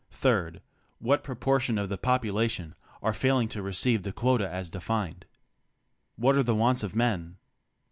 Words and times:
(3) 0.09 0.61
What 0.97 1.23
proportion 1.23 1.77
of 1.77 1.87
the 1.87 1.95
population 1.99 2.73
are 3.03 3.11
faiHng 3.11 3.47
to 3.51 3.61
receive 3.61 4.01
the 4.01 4.11
quota 4.11 4.49
as 4.49 4.67
defined. 4.67 5.25
What 6.15 6.35
are 6.35 6.41
the 6.41 6.55
wants 6.55 6.81
of 6.81 6.95
men? 6.95 7.37